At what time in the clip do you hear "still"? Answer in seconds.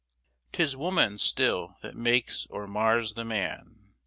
1.19-1.77